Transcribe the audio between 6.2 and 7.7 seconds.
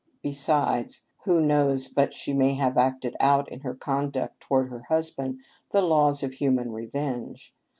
of human revenge